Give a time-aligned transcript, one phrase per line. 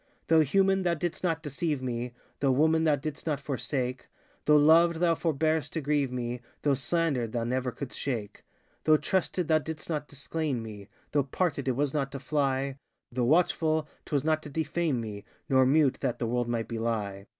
[0.29, 4.07] Though human, thou didst not deceive me, Though woman, thou didst not forsake,
[4.45, 8.97] Though loved, thou forborest to grieve me, Though slandered, thou never couldst shake, ŌĆö Though
[8.97, 12.77] trusted, thou didst not disclaim me, Though parted, it was not to fly,
[13.11, 17.27] Though watchful, ŌĆÖtwas not to defame me, Nor mute, that the world might belie.